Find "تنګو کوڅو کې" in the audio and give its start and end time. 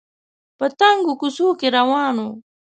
0.79-1.67